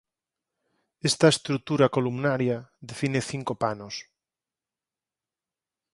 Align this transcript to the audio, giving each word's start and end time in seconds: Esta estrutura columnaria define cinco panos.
Esta 1.09 1.27
estrutura 1.33 1.87
columnaria 1.95 2.57
define 2.89 3.19
cinco 3.31 3.53
panos. 3.63 3.95